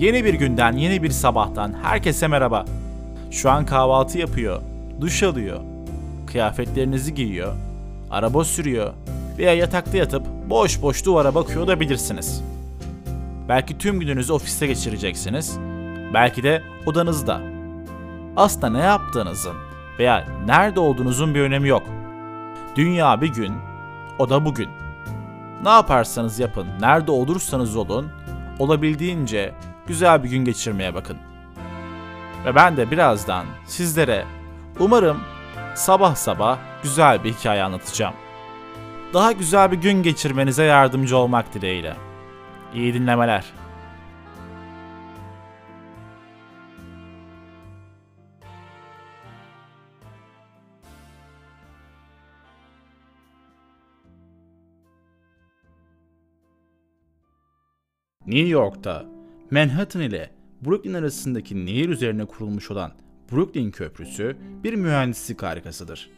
[0.00, 2.64] Yeni bir günden, yeni bir sabahtan herkese merhaba.
[3.30, 4.60] Şu an kahvaltı yapıyor,
[5.00, 5.60] duş alıyor,
[6.26, 7.54] kıyafetlerinizi giyiyor,
[8.10, 8.92] araba sürüyor
[9.38, 12.42] veya yatakta yatıp boş boş duvara bakıyor da bilirsiniz.
[13.48, 15.58] Belki tüm gününüzü ofiste geçireceksiniz,
[16.14, 17.40] belki de odanızda.
[18.36, 19.54] Aslında ne yaptığınızın
[19.98, 21.82] veya nerede olduğunuzun bir önemi yok.
[22.76, 23.52] Dünya bir gün,
[24.18, 24.68] o da bugün.
[25.62, 28.08] Ne yaparsanız yapın, nerede olursanız olun,
[28.58, 29.52] olabildiğince
[29.90, 31.18] güzel bir gün geçirmeye bakın.
[32.44, 34.24] Ve ben de birazdan sizlere
[34.78, 35.20] umarım
[35.74, 38.14] sabah sabah güzel bir hikaye anlatacağım.
[39.14, 41.96] Daha güzel bir gün geçirmenize yardımcı olmak dileğiyle.
[42.74, 43.44] İyi dinlemeler.
[58.26, 59.19] New York'ta
[59.50, 60.30] Manhattan ile
[60.66, 62.92] Brooklyn arasındaki nehir üzerine kurulmuş olan
[63.32, 66.10] Brooklyn Köprüsü bir mühendislik harikasıdır.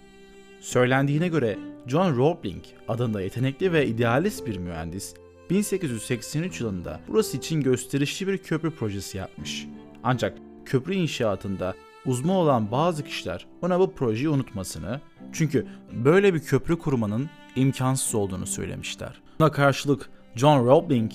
[0.61, 5.14] Söylendiğine göre John Roebling adında yetenekli ve idealist bir mühendis
[5.50, 9.67] 1883 yılında burası için gösterişli bir köprü projesi yapmış.
[10.05, 11.74] Ancak köprü inşaatında
[12.06, 15.00] uzman olan bazı kişiler ona bu projeyi unutmasını
[15.33, 19.20] çünkü böyle bir köprü kurmanın imkansız olduğunu söylemişler.
[19.39, 21.12] Buna karşılık John Roebling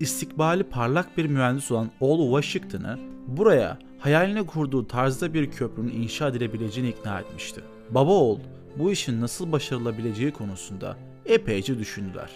[0.00, 6.90] istikbali parlak bir mühendis olan oğlu Washington'ı buraya hayaline kurduğu tarzda bir köprünün inşa edilebileceğini
[6.90, 7.60] ikna etmişti.
[7.90, 8.38] Baba oğul
[8.78, 12.30] bu işin nasıl başarılabileceği konusunda epeyce düşündüler.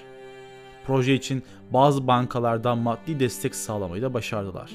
[0.86, 1.42] Proje için
[1.72, 4.70] bazı bankalardan maddi destek sağlamayı da başardılar.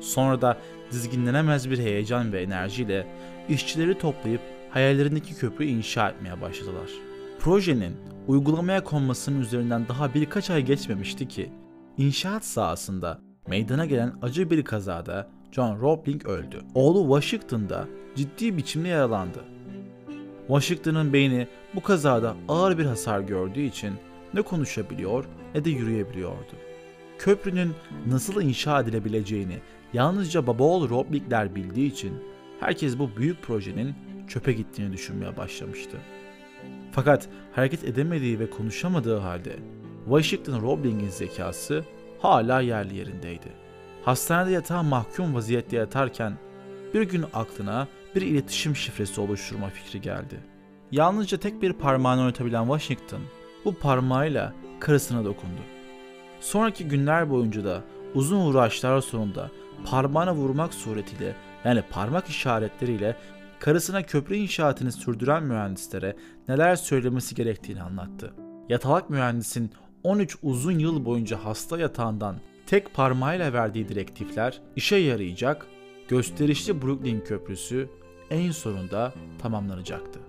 [0.00, 0.58] Sonra da
[0.90, 3.06] dizginlenemez bir heyecan ve enerjiyle
[3.48, 6.90] işçileri toplayıp hayallerindeki köprüyü inşa etmeye başladılar.
[7.38, 7.96] Projenin
[8.28, 11.50] uygulamaya konmasının üzerinden daha birkaç ay geçmemişti ki
[11.98, 16.60] İnşaat sahasında meydana gelen acı bir kazada John Roebling öldü.
[16.74, 19.44] Oğlu Washington da ciddi biçimde yaralandı.
[20.46, 23.92] Washington'ın beyni bu kazada ağır bir hasar gördüğü için
[24.34, 25.24] ne konuşabiliyor
[25.54, 26.52] ne de yürüyebiliyordu.
[27.18, 27.72] Köprünün
[28.06, 29.58] nasıl inşa edilebileceğini
[29.92, 32.12] yalnızca baba oğlu Roebling'ler bildiği için
[32.60, 33.94] herkes bu büyük projenin
[34.28, 35.96] çöpe gittiğini düşünmeye başlamıştı.
[36.92, 39.56] Fakat hareket edemediği ve konuşamadığı halde
[40.04, 41.84] Washington Roebling'in zekası
[42.18, 43.52] hala yerli yerindeydi.
[44.04, 46.38] Hastanede yatağa mahkum vaziyette yatarken
[46.94, 50.40] bir gün aklına bir iletişim şifresi oluşturma fikri geldi.
[50.90, 53.20] Yalnızca tek bir parmağını oynatabilen Washington
[53.64, 55.60] bu parmağıyla karısına dokundu.
[56.40, 57.82] Sonraki günler boyunca da
[58.14, 59.50] uzun uğraşlar sonunda
[59.86, 63.16] parmağına vurmak suretiyle yani parmak işaretleriyle
[63.60, 66.16] karısına köprü inşaatını sürdüren mühendislere
[66.48, 68.34] neler söylemesi gerektiğini anlattı.
[68.68, 69.72] Yatalak mühendisin
[70.04, 72.36] 13 uzun yıl boyunca hasta yatağından
[72.66, 75.66] tek parmağıyla verdiği direktifler işe yarayacak,
[76.08, 77.88] gösterişli Brooklyn Köprüsü
[78.30, 80.20] en sonunda tamamlanacaktı.